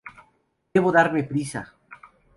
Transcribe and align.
Debo 0.73 0.89
darme 0.97 1.21
prisa". 1.31 1.61